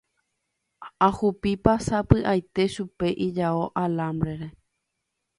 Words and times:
Ahupipa 1.07 1.75
sapy'aite 1.87 2.63
chupe 2.75 3.07
ijao 3.27 3.63
alambre-re. 3.83 4.47